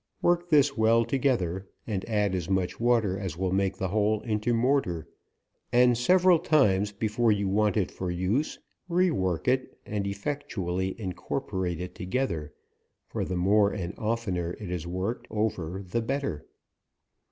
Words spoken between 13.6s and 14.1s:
and